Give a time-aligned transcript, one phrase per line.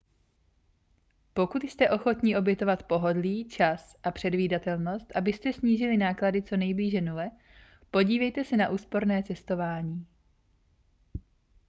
[1.33, 7.31] pokud jste ochotni obětovat pohodlí čas a předvídatelnost abyste snížili náklady co nejblíže nule
[7.91, 10.05] podívejte se na úsporné cestování